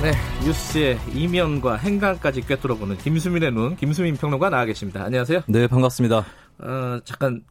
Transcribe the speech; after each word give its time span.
네, 0.00 0.12
뉴스의 0.46 0.96
이면과 1.12 1.74
행간까지 1.74 2.42
꿰뚫어보는 2.42 2.98
김수민의 2.98 3.50
눈, 3.50 3.74
김수민 3.74 4.16
평론가 4.16 4.48
나와 4.48 4.64
계십니다. 4.64 5.02
안녕하세요. 5.02 5.40
네, 5.48 5.66
반갑습니다. 5.66 6.24
어, 6.58 7.00
잠깐 7.04 7.42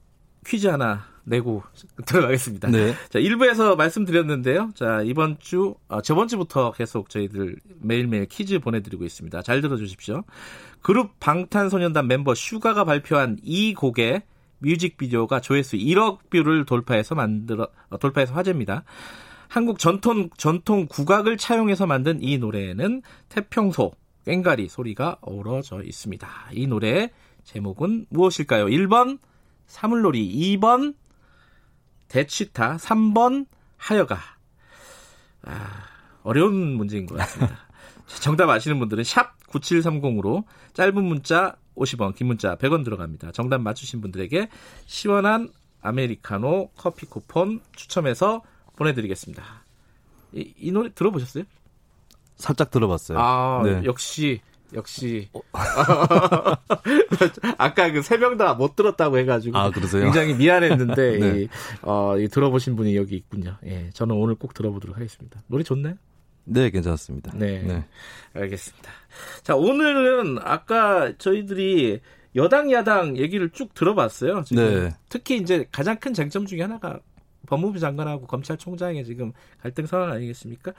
퀴즈 0.46 0.68
하나 0.68 1.04
내고 1.26 1.62
들어가겠습니다. 2.08 2.70
네. 2.70 2.94
자, 3.10 3.20
1부에서 3.20 3.76
말씀드렸는데요. 3.76 4.72
자, 4.76 5.02
이번 5.04 5.38
주, 5.40 5.76
아, 5.90 6.02
저번 6.02 6.30
주부터 6.30 6.72
계속 6.72 7.10
저희들 7.10 7.58
매일매일 7.82 8.28
퀴즈 8.28 8.60
보내드리고 8.60 9.04
있습니다. 9.04 9.42
잘 9.42 9.60
들어주십시오. 9.60 10.24
그룹 10.82 11.20
방탄소년단 11.20 12.08
멤버 12.08 12.34
슈가가 12.34 12.86
발표한 12.86 13.40
이 13.44 13.74
곡의 13.74 14.22
뮤직비디오가 14.60 15.42
조회수 15.42 15.76
1억 15.76 16.30
뷰를 16.30 16.66
돌파해서 16.66 17.14
만들어, 17.14 17.68
어, 17.90 17.98
돌파해서 17.98 18.34
화제입니다. 18.34 18.86
한국 19.48 19.80
전통, 19.80 20.30
전통 20.38 20.88
국악을 20.88 21.38
차용해서 21.38 21.86
만든 21.88 22.22
이 22.22 22.38
노래에는 22.38 23.02
태평소, 23.30 23.94
꽹가리 24.26 24.68
소리가 24.68 25.18
어우러져 25.22 25.82
있습니다. 25.84 26.28
이 26.54 26.68
노래의 26.68 27.12
제목은 27.44 28.08
무엇일까요? 28.10 28.66
1번, 28.66 29.20
사물놀이, 29.68 30.58
2번, 30.58 30.96
대취타, 32.10 32.78
3번, 32.78 33.46
하여가. 33.78 34.20
아, 35.44 35.84
어려운 36.24 36.74
문제인 36.74 37.06
것 37.06 37.16
같습니다. 37.16 37.58
정답 38.22 38.50
아시는 38.50 38.80
분들은 38.80 39.04
샵 39.04 39.38
9730으로 39.48 40.44
짧은 40.74 41.04
문자 41.04 41.56
50원, 41.76 42.16
긴 42.16 42.28
문자 42.28 42.56
100원 42.56 42.84
들어갑니다. 42.84 43.32
정답 43.32 43.62
맞추신 43.62 44.02
분들에게 44.02 44.50
시원한 44.86 45.50
아메리카노 45.82 46.72
커피 46.76 47.06
쿠폰 47.06 47.62
추첨해서 47.76 48.42
보내드리겠습니다. 48.78 49.44
이, 50.34 50.54
이 50.58 50.72
노래 50.72 50.90
들어보셨어요? 50.94 51.44
살짝 52.38 52.72
들어봤어요. 52.72 53.18
아, 53.20 53.62
네. 53.66 53.82
역시, 53.84 54.40
역시. 54.74 55.28
아까 57.58 57.92
그 57.92 58.00
세 58.02 58.18
명 58.18 58.38
다 58.38 58.54
못 58.54 58.76
들었다고 58.76 59.18
해가지고. 59.18 59.58
아? 59.58 59.72
굉장히 60.06 60.34
미안했는데, 60.36 61.18
네. 61.20 61.42
이, 61.44 61.48
어, 61.82 62.18
이 62.18 62.28
들어보신 62.28 62.76
분이 62.76 62.96
여기 62.96 63.16
있군요. 63.16 63.58
예, 63.66 63.90
저는 63.94 64.16
오늘 64.16 64.36
꼭 64.36 64.54
들어보도록 64.54 64.96
하겠습니다. 64.96 65.42
노래 65.48 65.64
좋나요? 65.64 65.96
네, 66.46 66.70
괜찮습니다. 66.70 67.32
네. 67.36 67.84
알겠습니다. 68.34 68.90
자, 69.44 69.56
오늘은 69.56 70.40
아까 70.44 71.12
저희들이 71.18 72.00
여당, 72.36 72.72
야당 72.72 73.18
얘기를 73.18 73.50
쭉 73.50 73.74
들어봤어요. 73.74 74.44
지금 74.44 74.64
네. 74.64 74.90
특히 75.10 75.38
이제 75.38 75.66
가장 75.72 75.98
큰 75.98 76.14
쟁점 76.14 76.46
중에 76.46 76.62
하나가 76.62 77.00
법무부 77.48 77.80
장관하고 77.80 78.28
검찰총장의 78.28 79.06
지금 79.06 79.32
갈등 79.62 79.88
상황 79.88 80.12
아니겠습니까? 80.12 80.74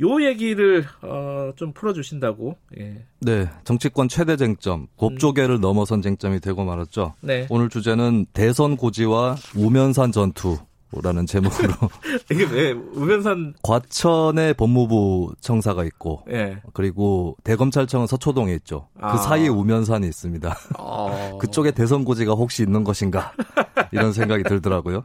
요 0.00 0.22
얘기를 0.24 0.84
어, 1.02 1.50
좀 1.56 1.72
풀어주신다고. 1.72 2.56
예. 2.78 3.04
네, 3.20 3.48
정치권 3.64 4.08
최대 4.08 4.36
쟁점, 4.36 4.86
곱조개를 4.96 5.60
넘어선 5.60 6.02
쟁점이 6.02 6.40
되고 6.40 6.64
말았죠. 6.64 7.14
네. 7.20 7.46
오늘 7.50 7.68
주제는 7.68 8.26
대선 8.32 8.76
고지와 8.76 9.36
우면산 9.56 10.12
전투 10.12 10.58
라는 10.92 11.24
제목으로 11.24 11.72
이게 12.32 12.44
왜 12.44 12.72
우면산 12.72 13.54
과천에 13.62 14.54
법무부 14.54 15.34
청사가 15.40 15.84
있고 15.84 16.24
예. 16.30 16.60
그리고 16.72 17.36
대검찰청은 17.44 18.08
서초동에 18.08 18.52
있죠. 18.54 18.88
아. 19.00 19.12
그 19.12 19.18
사이에 19.18 19.48
우면산이 19.48 20.06
있습니다. 20.08 20.56
어... 20.78 21.38
그쪽에 21.40 21.70
대선 21.70 22.04
고지가 22.04 22.32
혹시 22.32 22.64
있는 22.64 22.82
것인가 22.82 23.32
이런 23.92 24.12
생각이 24.12 24.42
들더라고요. 24.42 25.04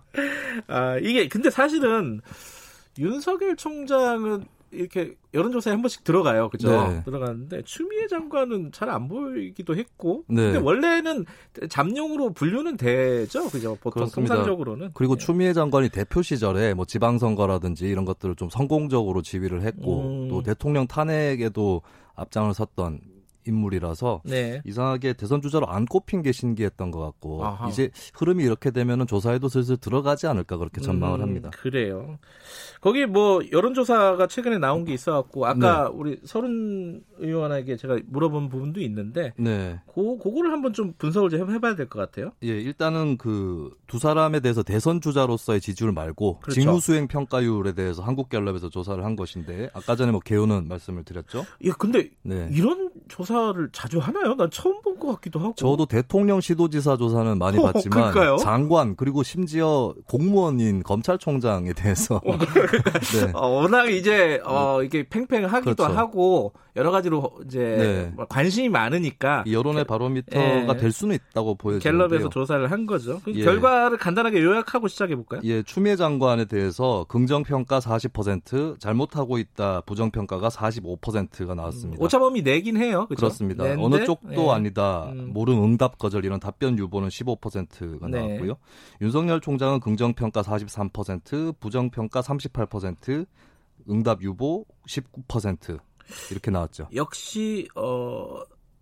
아 0.67 0.97
이게 0.97 1.27
근데 1.27 1.51
사실은 1.51 2.21
윤석열 2.97 3.55
총장은 3.55 4.45
이렇게 4.75 5.15
여론조사에 5.33 5.73
한 5.73 5.81
번씩 5.81 6.03
들어가요, 6.03 6.49
그죠? 6.49 6.69
네. 6.69 7.03
들어가는데 7.03 7.63
추미애 7.63 8.07
장관은 8.07 8.71
잘 8.71 8.89
안 8.89 9.07
보이기도 9.07 9.75
했고, 9.75 10.23
네. 10.27 10.51
근데 10.51 10.59
원래는 10.59 11.25
잠룡으로 11.69 12.33
분류는 12.33 12.77
되죠, 12.77 13.49
그죠? 13.49 13.75
보통 13.81 13.91
그렇습니다. 14.01 14.35
통상적으로는. 14.35 14.91
그리고 14.93 15.13
예. 15.13 15.17
추미애 15.17 15.53
장관이 15.53 15.89
대표 15.89 16.21
시절에 16.21 16.73
뭐 16.73 16.85
지방선거라든지 16.85 17.87
이런 17.87 18.05
것들을 18.05 18.35
좀 18.35 18.49
성공적으로 18.49 19.21
지휘를 19.21 19.63
했고 19.63 20.01
음. 20.01 20.27
또 20.29 20.43
대통령 20.43 20.87
탄핵에도 20.87 21.81
앞장을 22.15 22.53
섰던 22.53 22.99
인물이라서 23.45 24.21
네. 24.25 24.61
이상하게 24.65 25.13
대선 25.13 25.41
주자로 25.41 25.67
안 25.67 25.85
꼽힌 25.85 26.21
게 26.21 26.31
신기했던 26.31 26.91
것 26.91 26.99
같고 26.99 27.45
아하. 27.45 27.69
이제 27.69 27.89
흐름이 28.15 28.43
이렇게 28.43 28.71
되면은 28.71 29.07
조사에도 29.07 29.49
슬슬 29.49 29.77
들어가지 29.77 30.27
않을까 30.27 30.57
그렇게 30.57 30.81
전망을 30.81 31.19
음, 31.19 31.21
합니다. 31.23 31.49
그래요. 31.53 32.17
거기 32.81 33.05
뭐 33.05 33.41
여론조사가 33.51 34.27
최근에 34.27 34.57
나온 34.59 34.85
게 34.85 34.93
있어갖고 34.93 35.45
아까 35.45 35.83
네. 35.85 35.89
우리 35.93 36.19
서른 36.25 37.03
의원에게 37.17 37.77
제가 37.77 37.99
물어본 38.07 38.49
부분도 38.49 38.81
있는데 38.81 39.33
네. 39.37 39.79
고 39.87 40.17
그거를 40.19 40.51
한번 40.51 40.73
좀 40.73 40.93
분석을 40.97 41.29
좀 41.29 41.51
해봐야 41.51 41.75
될 41.75 41.85
것 41.85 41.99
같아요. 41.99 42.31
예, 42.43 42.47
일단은 42.49 43.17
그 43.17 43.71
두 43.87 43.99
사람에 43.99 44.39
대해서 44.39 44.63
대선 44.63 44.99
주자로서의 45.01 45.61
지지율 45.61 45.91
말고 45.91 46.39
그렇죠. 46.39 46.59
직무 46.59 46.79
수행 46.79 47.07
평가율에 47.07 47.73
대해서 47.73 48.01
한국갤럽에서 48.01 48.69
조사를 48.69 49.03
한 49.05 49.15
것인데 49.15 49.69
아까 49.73 49.95
전에 49.95 50.11
뭐 50.11 50.19
개요는 50.19 50.67
말씀을 50.67 51.03
드렸죠. 51.03 51.45
예, 51.63 51.69
근데 51.77 52.09
네. 52.23 52.49
이런 52.51 52.91
조사를 53.07 53.69
자주 53.71 53.99
하나요? 53.99 54.35
난 54.35 54.49
처음 54.51 54.81
본 54.81 54.95
것 54.99 55.07
같기도 55.15 55.39
하고. 55.39 55.53
저도 55.55 55.85
대통령 55.85 56.39
시도지사 56.41 56.95
조사는 56.97 57.37
많이 57.37 57.57
어, 57.59 57.63
봤지만 57.63 58.11
그러니까요. 58.11 58.37
장관 58.37 58.95
그리고 58.95 59.23
심지어 59.23 59.93
공무원인 60.07 60.83
검찰총장에 60.83 61.73
대해서 61.73 62.21
네. 62.25 63.31
어, 63.33 63.47
워낙 63.47 63.89
이제 63.91 64.41
어 64.45 64.81
이게 64.83 65.03
팽팽하기도 65.09 65.75
그렇죠. 65.75 65.93
하고 65.97 66.53
여러 66.77 66.91
가지로 66.91 67.31
이제 67.45 67.59
네. 67.59 68.13
뭐 68.15 68.25
관심이 68.25 68.69
많으니까 68.69 69.43
이 69.45 69.53
여론의 69.53 69.83
바로미터가 69.85 70.43
예. 70.43 70.77
될 70.77 70.91
수는 70.91 71.15
있다고 71.15 71.55
보여지는데요. 71.55 72.07
갤럽에서 72.07 72.29
조사를 72.29 72.69
한 72.71 72.85
거죠. 72.85 73.19
그 73.25 73.33
예. 73.35 73.43
결과를 73.43 73.97
간단하게 73.97 74.41
요약하고 74.43 74.87
시작해 74.87 75.15
볼까요? 75.15 75.41
예, 75.43 75.61
추미애 75.63 75.95
장관에 75.97 76.45
대해서 76.45 77.05
긍정 77.09 77.43
평가 77.43 77.79
40%, 77.79 78.79
잘못하고 78.79 79.37
있다 79.37 79.81
부정 79.85 80.09
평가가 80.11 80.49
45%가 80.49 81.53
나왔습니다. 81.55 82.03
오차범위 82.03 82.41
내긴 82.41 82.77
해요. 82.77 82.94
그죠? 83.01 83.15
그렇습니다. 83.15 83.63
내는데, 83.63 83.83
어느 83.83 84.05
쪽도 84.05 84.45
예. 84.45 84.49
아니다. 84.49 85.09
음. 85.11 85.31
모름 85.33 85.63
응답 85.63 85.97
거절 85.97 86.25
이런 86.25 86.39
답변 86.39 86.77
유보는 86.77 87.09
15%가 87.09 88.07
네. 88.07 88.19
나왔고요. 88.21 88.55
윤석열 89.01 89.41
총장은 89.41 89.79
긍정 89.79 90.13
평가 90.13 90.41
43%, 90.41 91.59
부정 91.59 91.89
평가 91.89 92.21
38%, 92.21 93.25
응답 93.89 94.21
유보 94.21 94.65
19% 94.87 95.79
이렇게 96.31 96.51
나왔죠. 96.51 96.87
역시 96.95 97.67
어. 97.75 98.41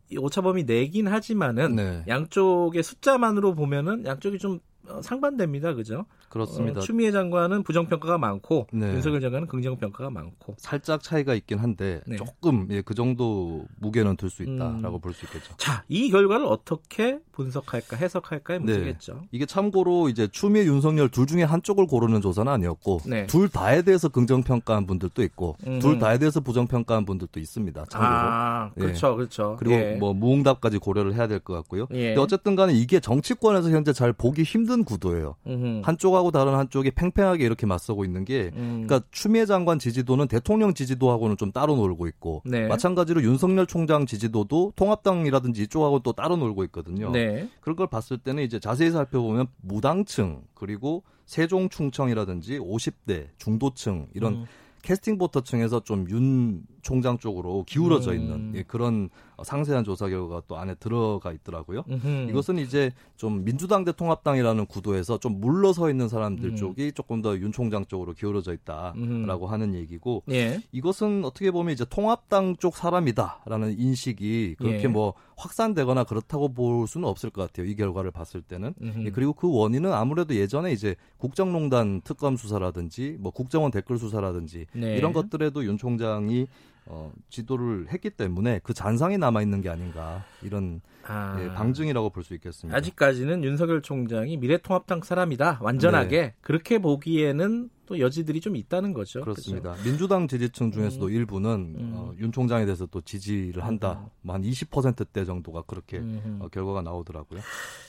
이 0.10 0.18
오차범위 0.18 0.66
내긴 0.66 1.08
하지만은 1.08 1.76
네. 1.76 2.04
양쪽의 2.08 2.84
숫자만으로 2.84 3.56
보면은 3.56 4.06
양쪽이 4.06 4.38
좀 4.38 4.60
어, 4.88 5.02
상반됩니다. 5.02 5.74
그죠? 5.74 6.06
그렇습니다. 6.34 6.80
어, 6.80 6.84
추미애 6.84 7.12
장관은 7.12 7.62
부정평가가 7.64 8.18
많고 8.18 8.68
네. 8.74 8.88
윤석열 8.94 9.22
장관은 9.22 9.48
긍정평가가 9.48 10.10
많고 10.10 10.56
살짝 10.58 11.04
차이가 11.04 11.36
있긴 11.36 11.60
한데 11.60 12.02
네. 12.08 12.16
조금 12.16 12.68
예, 12.72 12.82
그 12.82 12.96
정도 12.96 13.66
무게는 13.80 14.18
들 14.18 14.30
수 14.34 14.42
있다라고 14.42 14.98
음. 14.98 15.00
볼수 15.00 15.26
있겠죠. 15.26 15.54
자, 15.58 15.84
이 15.88 16.10
결과를 16.10 16.48
어떻게 16.48 17.20
분석할까, 17.34 17.98
해석할까의 17.98 18.62
네. 18.62 18.66
문제겠죠. 18.74 19.22
이게 19.32 19.46
참고로 19.46 20.10
이제 20.10 20.28
추미애 20.28 20.66
윤석열 20.66 21.10
둘 21.10 21.28
중에 21.28 21.44
한쪽을 21.44 21.86
고르는 21.86 22.20
조사는 22.22 22.52
아니었고 22.52 23.02
네. 23.06 23.28
둘 23.28 23.48
다에 23.48 23.84
대해서 23.84 24.10
긍정 24.10 24.42
평가한 24.42 24.88
분들도 24.88 25.22
있고 25.22 25.56
음. 25.68 25.78
둘 25.78 26.00
다에 26.00 26.18
대해서 26.18 26.40
부정 26.40 26.66
평가한 26.66 27.06
분들도 27.06 27.40
있습니다. 27.40 27.86
참고로. 27.86 28.12
아, 28.12 28.72
예. 28.76 28.82
그렇죠, 28.82 29.16
그렇죠. 29.16 29.56
그리고 29.60 29.76
예. 29.76 29.96
뭐 30.00 30.14
무응답까지 30.16 30.80
고려를 30.80 31.14
해야 31.14 31.28
될 31.28 31.40
것 31.44 31.54
같고요. 31.54 31.88
예. 31.92 32.08
근데 32.16 32.22
어쨌든 32.22 32.56
간에 32.56 32.74
이게 32.74 33.00
정치권에서 33.00 33.70
현재 33.70 33.94
잘 33.94 34.14
보기 34.14 34.42
힘든 34.44 34.84
구도예요. 34.84 35.36
음흠. 35.46 35.82
한쪽하고 35.84 36.23
다른 36.32 36.56
한쪽이 36.56 36.92
팽팽하게 36.92 37.46
이렇게 37.46 37.66
맞서고 37.66 38.06
있는 38.06 38.26
게 38.26 38.52
음. 38.56 38.86
그러니까 38.86 39.02
추미애 39.12 39.46
장관 39.46 39.80
지지도는 39.80 40.28
대통령 40.28 40.74
지지도하고는 40.74 41.38
좀 41.38 41.52
따로 41.52 41.76
놀고 41.76 42.08
있고 42.08 42.42
네. 42.46 42.68
마찬가지로 42.68 43.24
윤석열 43.24 43.66
총장 43.68 44.06
지지도도 44.06 44.74
통합당이라든지 44.76 45.64
이쪽하고 45.64 46.00
또 46.00 46.14
따로 46.14 46.36
놀고 46.36 46.64
있거든요. 46.66 47.12
네. 47.12 47.50
그런 47.62 47.76
걸 47.76 47.88
봤을 47.88 48.18
때는 48.18 48.44
이제 48.44 48.60
자세히 48.60 48.92
살펴보면 48.92 49.48
무당층 49.62 50.42
그리고 50.54 51.04
세종 51.26 51.70
충청이라든지 51.70 52.60
50대 52.60 53.28
중도층 53.38 54.08
이런 54.14 54.34
음. 54.34 54.46
캐스팅 54.82 55.18
보터층에서 55.18 55.82
좀 55.82 56.06
윤 56.10 56.64
총장 56.84 57.18
쪽으로 57.18 57.64
기울어져 57.68 58.12
음. 58.12 58.16
있는 58.16 58.56
예, 58.56 58.64
그런 58.64 59.10
어, 59.36 59.44
상세한 59.44 59.84
조사 59.84 60.08
결과가 60.08 60.44
또 60.48 60.58
안에 60.58 60.76
들어가 60.76 61.32
있더라고요. 61.32 61.84
음흠. 61.90 62.28
이것은 62.30 62.60
이제 62.60 62.92
좀 63.18 63.44
민주당 63.44 63.84
대 63.84 63.92
통합당이라는 63.92 64.68
구도에서 64.68 65.18
좀 65.18 65.40
물러서 65.40 65.90
있는 65.90 66.08
사람들 66.08 66.50
음. 66.52 66.56
쪽이 66.56 66.92
조금 66.92 67.22
더 67.22 67.34
윤 67.36 67.52
총장 67.52 67.86
쪽으로 67.86 68.14
기울어져 68.14 68.52
음. 68.52 68.58
있다라고 68.62 69.48
하는 69.48 69.74
얘기고 69.74 70.24
예. 70.30 70.62
이것은 70.72 71.26
어떻게 71.26 71.50
보면 71.50 71.74
이제 71.74 71.86
통합당 71.90 72.58
쪽 72.58 72.76
사람이다라는 72.76 73.80
인식이 73.80 74.56
그렇게 74.60 74.84
예. 74.84 74.88
뭐 74.88 75.14
확산되거나 75.38 76.04
그렇다고 76.04 76.54
볼 76.54 76.88
수는 76.88 77.08
없을 77.08 77.30
것 77.30 77.42
같아요. 77.42 77.66
이 77.66 77.76
결과를 77.76 78.12
봤을 78.12 78.42
때는. 78.42 78.74
예, 79.06 79.10
그리고 79.12 79.34
그 79.34 79.52
원인은 79.52 79.92
아무래도 79.92 80.36
예전에 80.36 80.72
이제 80.72 80.96
국정농단 81.18 82.02
특검 82.04 82.38
수사라든지 82.38 83.18
뭐 83.20 83.32
국정원 83.32 83.72
댓글 83.72 83.98
수사라든지 83.98 84.68
네. 84.74 84.98
이런 84.98 85.14
것들에도 85.14 85.66
윤 85.66 85.78
총장이 85.78 86.48
어, 86.86 87.12
지도를 87.30 87.88
했기 87.92 88.10
때문에 88.10 88.60
그 88.64 88.74
잔상이 88.74 89.18
남아 89.18 89.42
있는 89.42 89.62
게 89.62 89.70
아닌가 89.70 90.24
이런 90.42 90.82
아. 91.06 91.38
예, 91.42 91.54
방증이라고 91.54 92.10
볼 92.12 92.24
수 92.24 92.34
있겠습니다. 92.36 92.78
아직까지는 92.78 93.44
윤석열 93.44 93.82
총장이 93.82 94.38
미래통합당 94.38 95.02
사람이다. 95.04 95.60
완전하게 95.62 96.22
네. 96.22 96.36
그렇게 96.42 96.80
보기에는 96.80 97.70
또 97.86 98.00
여지들이 98.00 98.40
좀 98.40 98.56
있다는 98.56 98.94
거죠. 98.94 99.20
그렇습니다. 99.20 99.76
민주당 99.84 100.30
지지층 100.30 100.72
중에서도 100.72 101.10
일부는 101.10 101.50
음. 101.78 101.92
어, 101.94 102.14
윤 102.18 102.32
총장에 102.32 102.64
대해서 102.64 102.86
또 102.86 103.02
지지를 103.02 103.66
한다. 103.66 104.10
뭐한 104.22 104.42
20%대 104.44 105.26
정도가 105.26 105.64
그렇게? 105.64 105.98
음흠. 105.98 106.44
어, 106.44 106.48
결과가 106.48 106.82
나오더라고요. 106.82 107.42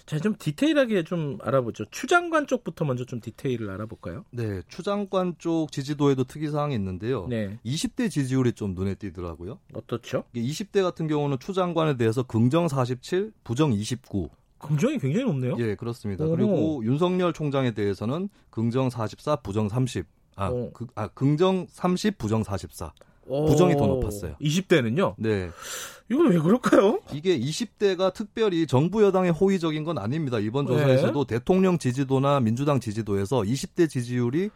자, 0.05 0.19
좀 0.19 0.35
디테일하게 0.37 1.05
좀 1.05 1.39
알아보죠. 1.43 1.85
추장관 1.93 2.49
쪽부터 2.49 2.85
먼저 2.85 3.05
좀 3.05 3.21
디테일을 3.21 3.71
알아볼까요? 3.71 4.25
네, 4.33 4.63
추장관 4.69 5.37
쪽 5.39 5.71
지지도에도 5.71 6.25
특이 6.25 6.49
사항이 6.49 6.75
있는데요. 6.75 7.29
네. 7.29 7.61
20대 7.65 8.11
지지율이 8.11 8.55
좀 8.55 8.75
눈에 8.75 8.97
띄더라고요. 8.97 9.61
어떻죠? 9.75 10.25
이게 10.33 10.47
20대 10.49 10.83
같은 10.83 11.07
경우는 11.07 11.39
추장관에 11.39 11.97
대해서 11.97 12.25
긍정 12.25 12.67
47, 13.05 13.33
부정 13.45 13.73
29. 13.73 14.31
긍정이 14.59 14.99
굉장히 14.99 15.27
높네요. 15.27 15.56
예, 15.59 15.75
그렇습니다. 15.75 16.25
오호. 16.25 16.37
그리고 16.37 16.83
윤석열 16.85 17.35
총장에 17.35 17.73
대해서는 17.73 18.31
긍정 18.49 18.89
44, 18.89 19.37
부정 19.37 19.69
30. 19.69 20.06
아, 20.37 20.49
오. 20.49 20.73
그, 20.73 20.87
아 20.95 21.09
긍정 21.09 21.67
30, 21.69 22.17
부정 22.17 22.43
44. 22.43 22.93
어, 23.27 23.45
부정이 23.47 23.77
더 23.77 23.87
높았어요. 23.87 24.37
20대는요? 24.41 25.15
네. 25.19 25.51
이건 26.11 26.31
왜 26.31 26.39
그럴까요? 26.39 27.01
이게 27.12 27.39
20대가 27.39 28.12
특별히 28.12 28.67
정부 28.67 29.03
여당에 29.03 29.31
호의적인 29.31 29.85
건 29.85 29.99
아닙니다. 29.99 30.39
이번 30.39 30.67
네. 30.67 30.73
조사에서도 30.73 31.25
대통령 31.25 31.79
지지도나 31.79 32.41
민주당 32.41 32.81
지지도에서 32.81 33.41
20대 33.43 33.89
지지율이 33.89 34.51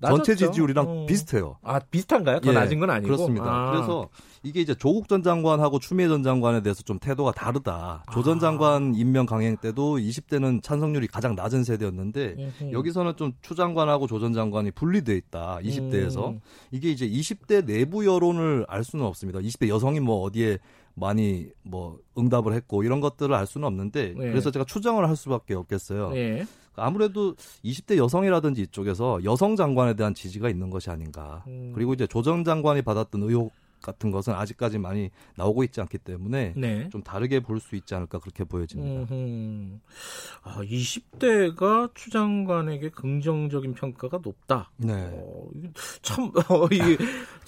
낮았죠? 0.00 0.34
지지율이랑 0.36 0.86
어. 0.88 1.06
비슷해요. 1.06 1.56
아, 1.62 1.78
비슷한가요? 1.80 2.40
더 2.40 2.50
예, 2.50 2.54
낮은 2.54 2.78
건 2.78 2.90
아니고. 2.90 3.06
그렇습니다. 3.08 3.46
아. 3.46 3.70
그래서 3.72 4.08
이게 4.44 4.60
이제 4.60 4.74
조국 4.74 5.08
전 5.08 5.22
장관하고 5.22 5.80
추미애 5.80 6.06
전 6.08 6.22
장관에 6.22 6.62
대해서 6.62 6.82
좀 6.82 6.98
태도가 7.00 7.32
다르다. 7.32 8.04
조전 8.12 8.36
아. 8.36 8.40
장관 8.40 8.94
임명 8.94 9.26
강행 9.26 9.56
때도 9.56 9.96
20대는 9.98 10.62
찬성률이 10.62 11.08
가장 11.08 11.34
낮은 11.34 11.64
세대였는데 11.64 12.36
음흠. 12.60 12.72
여기서는 12.72 13.16
좀 13.16 13.32
추 13.42 13.54
장관하고 13.54 14.06
조 14.06 14.18
전 14.20 14.32
장관이 14.32 14.70
분리돼 14.72 15.16
있다. 15.16 15.58
20대에서 15.62 16.28
음. 16.32 16.40
이게 16.70 16.90
이제 16.90 17.08
20대 17.08 17.64
내부 17.64 18.04
여론을 18.06 18.66
알 18.68 18.84
수는 18.84 19.04
없습니다. 19.04 19.38
20대 19.40 19.68
여성이 19.68 20.00
뭐 20.00 20.22
어디에 20.22 20.58
많이 20.94 21.46
뭐 21.62 21.98
응답을 22.18 22.52
했고 22.54 22.82
이런 22.82 23.00
것들을 23.00 23.32
알 23.34 23.46
수는 23.46 23.66
없는데 23.66 24.14
네. 24.16 24.30
그래서 24.30 24.50
제가 24.50 24.64
추정을 24.64 25.08
할 25.08 25.14
수밖에 25.16 25.54
없겠어요. 25.54 26.12
예. 26.16 26.44
아무래도 26.78 27.34
20대 27.64 27.96
여성이라든지 27.96 28.62
이쪽에서 28.62 29.22
여성 29.24 29.56
장관에 29.56 29.94
대한 29.94 30.14
지지가 30.14 30.48
있는 30.48 30.70
것이 30.70 30.90
아닌가. 30.90 31.44
음. 31.46 31.72
그리고 31.74 31.94
이제 31.94 32.06
조전 32.06 32.44
장관이 32.44 32.82
받았던 32.82 33.22
의혹 33.22 33.52
같은 33.80 34.10
것은 34.10 34.34
아직까지 34.34 34.76
많이 34.78 35.08
나오고 35.36 35.62
있지 35.62 35.80
않기 35.80 35.98
때문에 35.98 36.52
네. 36.56 36.88
좀 36.90 37.00
다르게 37.00 37.38
볼 37.38 37.60
수 37.60 37.76
있지 37.76 37.94
않을까 37.94 38.18
그렇게 38.18 38.42
보여집니다. 38.42 39.12
음흠. 39.14 39.78
아, 40.42 40.60
20대가 40.62 41.90
추 41.94 42.10
장관에게 42.10 42.90
긍정적인 42.90 43.74
평가가 43.74 44.18
높다. 44.22 44.70
네. 44.78 45.10
어, 45.12 45.48
참, 46.02 46.30
어, 46.50 46.66
이게 46.72 46.96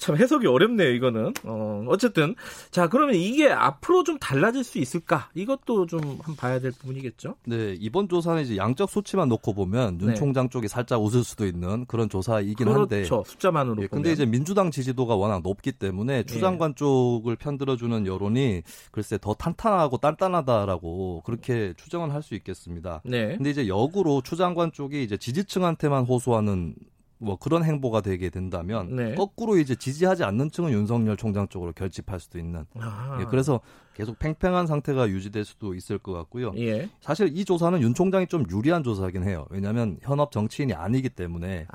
참 0.01 0.17
해석이 0.17 0.47
어렵네요, 0.47 0.89
이거는. 0.93 1.31
어, 1.43 1.85
어쨌든. 1.87 2.33
자, 2.71 2.87
그러면 2.89 3.13
이게 3.13 3.51
앞으로 3.51 4.03
좀 4.03 4.17
달라질 4.17 4.63
수 4.63 4.79
있을까? 4.79 5.29
이것도 5.35 5.85
좀 5.85 6.01
한번 6.03 6.35
봐야 6.35 6.59
될 6.59 6.71
부분이겠죠? 6.71 7.35
네, 7.45 7.75
이번 7.79 8.09
조사는 8.09 8.41
이제 8.41 8.57
양적 8.57 8.89
수치만 8.89 9.29
놓고 9.29 9.53
보면 9.53 10.01
윤 10.01 10.07
네. 10.07 10.13
총장 10.15 10.49
쪽이 10.49 10.67
살짝 10.67 11.03
웃을 11.03 11.23
수도 11.23 11.45
있는 11.45 11.85
그런 11.85 12.09
조사이긴 12.09 12.67
한데 12.67 13.03
그렇죠. 13.03 13.23
숫자만으로. 13.27 13.83
예. 13.83 13.87
근데 13.87 14.11
이제 14.11 14.25
민주당 14.25 14.71
지지도가 14.71 15.15
워낙 15.15 15.41
높기 15.43 15.71
때문에 15.71 16.23
추 16.23 16.37
예. 16.37 16.39
장관 16.39 16.73
쪽을 16.73 17.35
편들어주는 17.35 18.07
여론이 18.07 18.63
글쎄 18.89 19.19
더 19.21 19.35
탄탄하고 19.35 19.97
단단하다라고 19.97 21.21
그렇게 21.25 21.73
추정은 21.77 22.09
할 22.09 22.21
수 22.21 22.35
있겠습니다. 22.35 23.01
네. 23.03 23.35
근데 23.35 23.49
이제 23.49 23.67
역으로 23.67 24.21
추 24.23 24.35
장관 24.35 24.71
쪽이 24.71 25.03
이제 25.03 25.17
지지층한테만 25.17 26.05
호소하는 26.05 26.75
뭐 27.21 27.35
그런 27.35 27.63
행보가 27.63 28.01
되게 28.01 28.29
된다면 28.29 28.95
네. 28.95 29.15
거꾸로 29.15 29.57
이제 29.57 29.75
지지하지 29.75 30.23
않는 30.23 30.49
층은 30.49 30.71
윤석열 30.71 31.15
총장 31.15 31.47
쪽으로 31.47 31.71
결집할 31.71 32.19
수도 32.19 32.39
있는 32.39 32.65
아, 32.79 33.19
예, 33.21 33.25
그래서 33.25 33.61
계속 33.93 34.17
팽팽한 34.17 34.65
상태가 34.65 35.07
유지될 35.07 35.45
수도 35.45 35.75
있을 35.75 35.99
것 35.99 36.13
같고요. 36.13 36.53
예. 36.57 36.89
사실 36.99 37.29
이 37.37 37.45
조사는 37.45 37.79
윤 37.81 37.93
총장이 37.93 38.25
좀 38.27 38.45
유리한 38.49 38.83
조사긴 38.83 39.23
해요. 39.23 39.45
왜냐하면 39.51 39.97
현업 40.01 40.31
정치인이 40.31 40.73
아니기 40.73 41.09
때문에. 41.09 41.67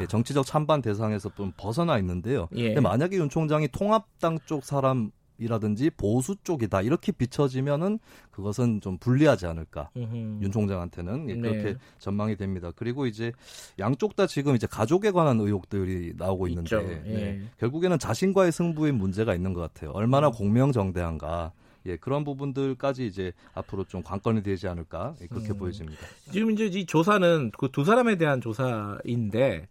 예, 0.00 0.06
정치적 0.06 0.46
찬반 0.46 0.80
대상에서 0.80 1.30
좀 1.34 1.52
벗어나 1.56 1.98
있는데요. 1.98 2.48
예. 2.54 2.68
근데 2.68 2.80
만약에 2.80 3.16
윤 3.16 3.28
총장이 3.28 3.68
통합당 3.68 4.38
쪽 4.46 4.64
사람 4.64 5.10
이라든지 5.38 5.90
보수 5.90 6.36
쪽이다 6.42 6.82
이렇게 6.82 7.12
비춰지면은 7.12 7.98
그것은 8.30 8.80
좀 8.80 8.98
불리하지 8.98 9.46
않을까. 9.46 9.90
음흠. 9.96 10.42
윤 10.42 10.52
총장한테는 10.52 11.30
예, 11.30 11.36
그렇게 11.36 11.62
네. 11.62 11.76
전망이 11.98 12.36
됩니다. 12.36 12.70
그리고 12.74 13.06
이제 13.06 13.32
양쪽 13.78 14.16
다 14.16 14.26
지금 14.26 14.54
이제 14.54 14.66
가족에 14.66 15.10
관한 15.10 15.40
의혹들이 15.40 16.14
나오고. 16.16 16.48
있는데 16.48 17.02
예. 17.06 17.12
네, 17.12 17.42
결국에는 17.58 17.98
자신과의 17.98 18.52
승부에 18.52 18.92
문제가 18.92 19.34
있는 19.34 19.52
것 19.52 19.60
같아요. 19.60 19.90
얼마나 19.90 20.30
공명정대한가. 20.30 21.52
예, 21.86 21.96
그런 21.96 22.24
부분들까지 22.24 23.06
이제 23.06 23.32
앞으로 23.52 23.84
좀 23.84 24.02
관건이 24.02 24.42
되지 24.42 24.68
않을까 24.68 25.14
예, 25.20 25.26
그렇게 25.26 25.50
음. 25.50 25.58
보여집니다. 25.58 26.00
지금 26.32 26.50
이제 26.50 26.64
이 26.66 26.86
조사는 26.86 27.50
그 27.58 27.68
두 27.74 27.84
사람에 27.84 28.16
대한 28.16 28.40
조사인데 28.40 29.68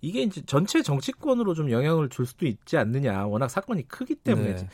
이게 0.00 0.22
이제 0.22 0.42
전체 0.46 0.82
정치권으로 0.82 1.54
좀 1.54 1.70
영향을 1.70 2.08
줄 2.08 2.26
수도 2.26 2.46
있지 2.46 2.76
않느냐. 2.76 3.26
워낙 3.26 3.48
사건이 3.48 3.88
크기 3.88 4.14
때문에 4.14 4.54
네. 4.54 4.68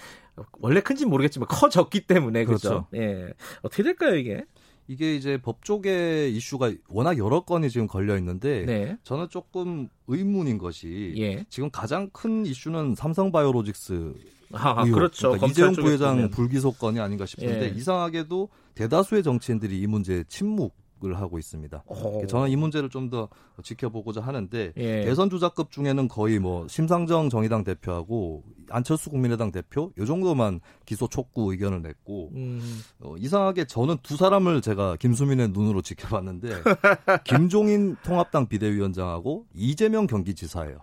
원래 0.61 0.81
큰지 0.81 1.07
모르겠지만 1.07 1.49
커졌기 1.49 2.07
때문에 2.07 2.45
그렇죠. 2.45 2.69
그렇죠. 2.69 2.87
예. 2.95 3.33
어떻게 3.63 3.83
될까요 3.83 4.15
이게? 4.17 4.45
이게 4.89 5.17
이제 5.17 5.39
법조계 5.39 6.29
이슈가 6.31 6.73
워낙 6.89 7.19
여러 7.19 7.41
건이 7.41 7.71
지금 7.71 7.87
걸려 7.87 8.17
있는데 8.19 8.65
네. 8.65 8.97
저는 9.03 9.29
조금 9.31 9.89
의문인 10.07 10.59
것이 10.59 11.15
예. 11.17 11.45
지금 11.49 11.71
가장 11.71 12.09
큰 12.11 12.47
이슈는 12.47 12.95
삼성바이오로직스 12.95 14.15
아, 14.53 14.83
의혹, 14.85 14.95
그렇죠. 14.95 15.31
그러니까 15.31 15.47
이재용 15.49 15.73
부회장 15.73 16.15
보면. 16.15 16.31
불기소 16.31 16.73
건이 16.73 17.01
아닌가 17.01 17.27
싶은데 17.27 17.65
예. 17.65 17.69
이상하게도 17.77 18.49
대다수의 18.75 19.23
정치인들이 19.23 19.81
이 19.81 19.87
문제에 19.87 20.23
침묵 20.29 20.75
을 21.05 21.21
하고 21.21 21.39
있습니다. 21.39 21.85
어. 21.87 22.23
저는 22.27 22.49
이 22.49 22.57
문제를 22.57 22.89
좀 22.89 23.07
더 23.11 23.29
지켜보고자 23.63 24.21
하는데 24.21 24.73
예. 24.77 25.05
대선 25.05 25.31
주자급 25.31 25.71
중에는 25.71 26.09
거의 26.09 26.39
뭐 26.39 26.67
심상정 26.69 27.31
정의당 27.31 27.65
대표하고 27.65 28.43
안철수 28.69 29.11
국민의당 29.11 29.53
대표 29.53 29.93
요 29.97 30.05
정도만 30.05 30.61
기소 30.85 31.09
촉구 31.09 31.53
의견을 31.53 31.83
냈고 31.83 32.31
음, 32.35 32.61
어, 33.01 33.15
이상하게 33.19 33.67
저는 33.67 33.99
두 34.03 34.17
사람을 34.17 34.61
제가 34.61 34.97
김수민의 34.97 35.51
눈으로 35.51 35.83
지켜봤는데 35.87 36.63
김종인 37.25 37.97
통합당 38.03 38.49
비대위원장하고 38.49 39.47
이재명 39.55 40.07
경기지사예요. 40.07 40.79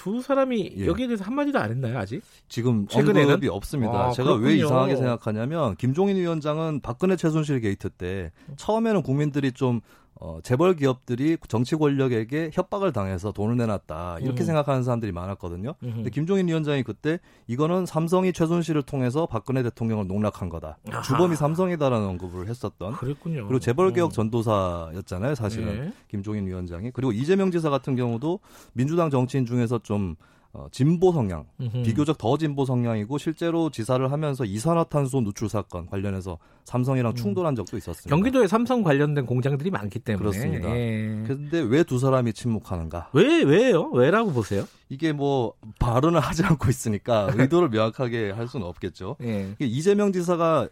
두 0.00 0.22
사람이 0.22 0.76
예. 0.78 0.86
여기에 0.86 1.08
대해서 1.08 1.24
한마디도 1.24 1.58
안 1.58 1.70
했나요 1.70 1.98
아직? 1.98 2.22
지금 2.48 2.86
최근에는? 2.88 3.34
언급이 3.34 3.48
없습니다. 3.48 4.06
아, 4.06 4.10
제가 4.12 4.32
왜 4.32 4.38
그렇군요. 4.38 4.64
이상하게 4.64 4.96
생각하냐면 4.96 5.76
김종인 5.76 6.16
위원장은 6.16 6.80
박근혜 6.80 7.16
최순실 7.16 7.60
게이트 7.60 7.90
때 7.90 8.32
처음에는 8.56 9.02
국민들이 9.02 9.52
좀 9.52 9.82
어, 10.22 10.38
재벌 10.42 10.76
기업들이 10.76 11.38
정치 11.48 11.76
권력에게 11.76 12.50
협박을 12.52 12.92
당해서 12.92 13.32
돈을 13.32 13.56
내놨다 13.56 14.18
이렇게 14.20 14.42
음. 14.42 14.46
생각하는 14.46 14.82
사람들이 14.82 15.12
많았거든요. 15.12 15.74
음흠. 15.82 15.94
근데 15.94 16.10
김종인 16.10 16.46
위원장이 16.46 16.82
그때 16.82 17.18
이거는 17.46 17.86
삼성이 17.86 18.34
최순실을 18.34 18.82
통해서 18.82 19.24
박근혜 19.24 19.62
대통령을 19.62 20.06
농락한 20.06 20.50
거다. 20.50 20.76
아하. 20.90 21.00
주범이 21.02 21.36
삼성이다라는 21.36 22.06
언급을 22.06 22.48
했었던. 22.48 22.92
그랬군요. 22.92 23.46
그리고 23.46 23.58
재벌 23.60 23.94
개혁 23.94 24.10
음. 24.10 24.12
전도사였잖아요, 24.12 25.34
사실은 25.34 25.86
네. 25.86 25.92
김종인 26.08 26.46
위원장이. 26.46 26.90
그리고 26.90 27.12
이재명 27.12 27.50
지사 27.50 27.70
같은 27.70 27.96
경우도 27.96 28.40
민주당 28.74 29.08
정치인 29.08 29.46
중에서 29.46 29.78
좀 29.78 30.16
어, 30.52 30.66
진보 30.72 31.12
성향, 31.12 31.44
음흠. 31.60 31.82
비교적 31.82 32.18
더 32.18 32.36
진보 32.36 32.64
성향이고 32.64 33.18
실제로 33.18 33.70
지사를 33.70 34.10
하면서 34.10 34.44
이산화탄소 34.44 35.20
누출 35.20 35.48
사건 35.48 35.86
관련해서 35.86 36.38
삼성이랑 36.64 37.14
충돌한 37.14 37.54
적도 37.54 37.76
있었습니다. 37.76 38.08
경기도에 38.14 38.48
삼성 38.48 38.82
관련된 38.82 39.26
공장들이 39.26 39.70
많기 39.70 40.00
때문에 40.00 40.18
그렇습니다. 40.18 40.68
예. 40.76 41.22
근데 41.26 41.60
왜두 41.60 42.00
사람이 42.00 42.32
침묵하는가? 42.32 43.10
왜 43.12 43.42
왜요? 43.42 43.90
왜라고 43.92 44.32
보세요? 44.32 44.64
이게 44.88 45.12
뭐 45.12 45.54
발언을 45.78 46.18
하지 46.18 46.44
않고 46.44 46.68
있으니까 46.68 47.30
의도를 47.36 47.68
명확하게 47.68 48.30
할 48.32 48.48
수는 48.48 48.66
없겠죠. 48.66 49.16
예. 49.22 49.54
이재명 49.60 50.12
지사가 50.12 50.68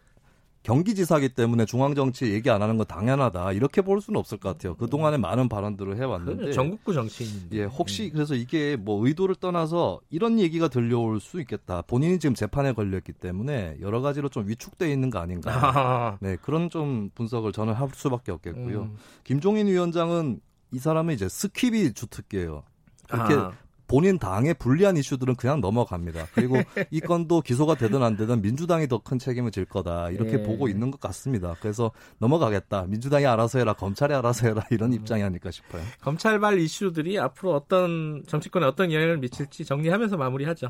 경기지사기 0.68 1.30
때문에 1.30 1.64
중앙정치 1.64 2.30
얘기 2.30 2.50
안 2.50 2.60
하는 2.60 2.76
건 2.76 2.86
당연하다 2.86 3.52
이렇게 3.52 3.80
볼 3.80 4.02
수는 4.02 4.20
없을 4.20 4.36
것 4.36 4.50
같아요. 4.50 4.74
그 4.74 4.86
동안에 4.86 5.16
많은 5.16 5.48
발언들을 5.48 5.96
해왔는데 5.96 6.44
그 6.44 6.52
전국구 6.52 6.92
정치인인데. 6.92 7.56
예, 7.56 7.64
혹시 7.64 8.10
그래서 8.10 8.34
이게 8.34 8.76
뭐 8.76 9.06
의도를 9.06 9.36
떠나서 9.36 10.00
이런 10.10 10.38
얘기가 10.38 10.68
들려올 10.68 11.20
수 11.20 11.40
있겠다. 11.40 11.80
본인이 11.80 12.18
지금 12.18 12.34
재판에 12.34 12.72
걸렸기 12.72 13.12
때문에 13.12 13.78
여러 13.80 14.02
가지로 14.02 14.28
좀 14.28 14.46
위축돼 14.46 14.92
있는 14.92 15.08
거 15.08 15.20
아닌가. 15.20 15.48
아, 15.56 16.18
네, 16.20 16.36
그런 16.36 16.68
좀 16.68 17.08
분석을 17.14 17.52
저는 17.52 17.72
할 17.72 17.88
수밖에 17.94 18.30
없겠고요. 18.30 18.82
음. 18.82 18.96
김종인 19.24 19.68
위원장은 19.68 20.38
이 20.72 20.78
사람은 20.78 21.14
이제 21.14 21.28
skip이 21.28 21.96
주특기예요. 21.96 22.62
그렇게 23.08 23.34
아, 23.36 23.52
본인 23.88 24.18
당의 24.18 24.54
불리한 24.54 24.96
이슈들은 24.96 25.34
그냥 25.36 25.60
넘어갑니다. 25.60 26.28
그리고 26.34 26.56
이 26.92 27.00
건도 27.00 27.40
기소가 27.40 27.74
되든 27.74 28.02
안 28.02 28.16
되든 28.16 28.42
민주당이 28.42 28.86
더 28.86 28.98
큰 29.08 29.18
책임을 29.18 29.50
질 29.50 29.64
거다 29.64 30.10
이렇게 30.10 30.34
예. 30.34 30.42
보고 30.42 30.68
있는 30.68 30.90
것 30.90 31.00
같습니다. 31.00 31.56
그래서 31.60 31.90
넘어가겠다. 32.18 32.84
민주당이 32.88 33.24
알아서 33.26 33.58
해라, 33.58 33.72
검찰이 33.72 34.12
알아서 34.12 34.46
해라 34.48 34.64
이런 34.70 34.92
입장이 34.92 35.22
아닐까 35.22 35.50
싶어요. 35.50 35.82
검찰발 36.02 36.58
이슈들이 36.60 37.18
앞으로 37.18 37.54
어떤 37.54 38.22
정치권에 38.26 38.66
어떤 38.66 38.92
영향을 38.92 39.18
미칠지 39.18 39.64
정리하면서 39.64 40.16
마무리하죠. 40.18 40.68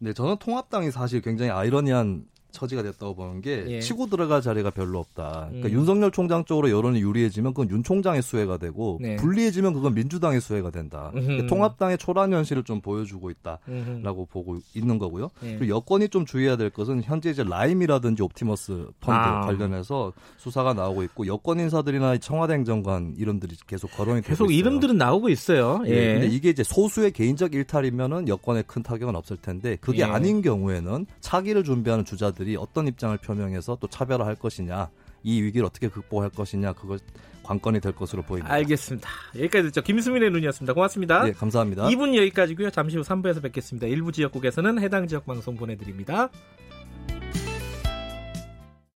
네, 0.00 0.12
저는 0.12 0.38
통합당이 0.38 0.90
사실 0.90 1.20
굉장히 1.20 1.50
아이러니한 1.52 2.24
처지가 2.50 2.82
됐다고 2.82 3.14
보는 3.14 3.40
게 3.40 3.64
예. 3.68 3.80
치고 3.80 4.06
들어갈 4.06 4.40
자리가 4.42 4.70
별로 4.70 4.98
없다. 4.98 5.46
그러니까 5.48 5.68
음. 5.68 5.72
윤석열 5.72 6.10
총장 6.10 6.44
쪽으로 6.44 6.70
여론이 6.70 7.00
유리해지면 7.00 7.52
그건 7.54 7.70
윤 7.70 7.82
총장의 7.82 8.22
수혜가 8.22 8.56
되고 8.58 8.98
네. 9.00 9.16
불리해지면 9.16 9.74
그건 9.74 9.94
민주당의 9.94 10.40
수혜가 10.40 10.70
된다. 10.70 11.10
그러니까 11.12 11.34
음흠. 11.34 11.46
통합당의 11.46 11.98
초라한 11.98 12.32
현실을 12.32 12.64
좀 12.64 12.80
보여주고 12.80 13.30
있다. 13.30 13.58
음흠. 13.68 14.02
라고 14.02 14.26
보고 14.26 14.58
있는 14.74 14.98
거고요. 14.98 15.30
예. 15.44 15.56
그리고 15.56 15.76
여권이 15.76 16.08
좀 16.08 16.24
주의해야 16.24 16.56
될 16.56 16.70
것은 16.70 17.02
현재 17.02 17.30
이제 17.30 17.44
라임이라든지 17.44 18.22
옵티머스 18.22 18.88
펀드 19.00 19.18
아. 19.18 19.40
관련해서 19.40 20.12
수사가 20.36 20.74
나오고 20.74 21.02
있고 21.04 21.26
여권 21.26 21.60
인사들이나 21.60 22.18
청와대 22.18 22.54
행정관 22.54 23.14
이름들이 23.16 23.56
계속 23.66 23.90
거론이 23.92 24.22
되고 24.22 24.28
계속 24.28 24.50
있어요. 24.50 24.58
이름들은 24.58 24.96
나오고 24.98 25.28
있어요. 25.28 25.82
예. 25.86 25.90
예. 25.90 26.12
근데 26.14 26.26
이게 26.28 26.50
이제 26.50 26.62
소수의 26.62 27.12
개인적 27.12 27.54
일탈이면은 27.54 28.28
여권에 28.28 28.62
큰 28.66 28.82
타격은 28.82 29.14
없을 29.16 29.36
텐데 29.36 29.76
그게 29.80 30.00
예. 30.00 30.04
아닌 30.04 30.42
경우에는 30.42 31.06
차기를 31.20 31.64
준비하는 31.64 32.04
주 32.04 32.16
자들이 32.38 32.56
어떤 32.56 32.86
입장을 32.86 33.16
표명해서 33.18 33.76
또 33.80 33.88
차별화할 33.88 34.36
것이냐 34.36 34.88
이 35.24 35.42
위기를 35.42 35.66
어떻게 35.66 35.88
극복할 35.88 36.30
것이냐 36.30 36.72
그걸 36.72 37.00
관건이 37.42 37.80
될 37.80 37.92
것으로 37.92 38.22
보입니다. 38.22 38.52
알겠습니다. 38.54 39.08
여기까지 39.36 39.64
듣죠. 39.68 39.82
김수민의 39.82 40.30
눈이었습니다. 40.30 40.74
고맙습니다. 40.74 41.26
예, 41.26 41.32
감사합니다. 41.32 41.88
2분 41.88 42.14
여기까지고요. 42.14 42.70
잠시 42.70 42.96
후 42.96 43.02
3부에서 43.02 43.42
뵙겠습니다. 43.42 43.86
일부 43.86 44.12
지역국에서는 44.12 44.80
해당 44.80 45.08
지역 45.08 45.26
방송 45.26 45.56
보내드립니다. 45.56 46.28